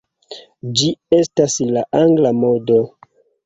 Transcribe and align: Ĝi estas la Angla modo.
Ĝi 0.79 0.87
estas 1.19 1.59
la 1.77 1.87
Angla 2.03 2.35
modo. 2.43 2.83